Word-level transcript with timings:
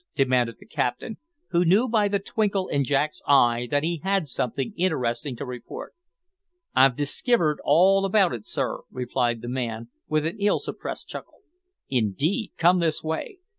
demanded 0.15 0.57
the 0.57 0.65
captain, 0.65 1.17
who 1.51 1.63
knew 1.63 1.87
by 1.87 2.07
the 2.07 2.17
twinkle 2.17 2.67
in 2.67 2.83
Jack's 2.83 3.21
eye 3.27 3.67
that 3.69 3.83
he 3.83 4.01
had 4.03 4.27
something 4.27 4.73
interesting 4.75 5.35
to 5.35 5.45
report. 5.45 5.93
"I've 6.75 6.95
diskivered 6.95 7.59
all 7.63 8.03
about 8.03 8.33
it 8.33 8.47
sir," 8.47 8.79
replied 8.89 9.43
the 9.43 9.47
man, 9.47 9.89
with 10.07 10.25
an 10.25 10.37
ill 10.39 10.57
suppressed 10.57 11.07
chuckle. 11.07 11.41
"Indeed! 11.87 12.53
come 12.57 12.79
this 12.79 13.03
way. 13.03 13.37